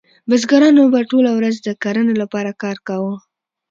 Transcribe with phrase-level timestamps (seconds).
[0.29, 3.15] بزګرانو به ټوله ورځ د کرنې لپاره کار کاوه.